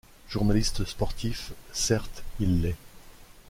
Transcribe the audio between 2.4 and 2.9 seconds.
l'est.